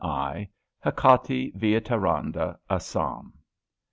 [0.03, 0.43] L,
[0.83, 3.33] Hakaiti via Tharanda, Assam.